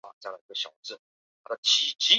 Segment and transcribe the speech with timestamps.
[0.19, 0.97] 享年四十一岁。